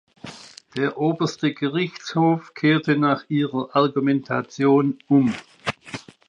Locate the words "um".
5.07-5.31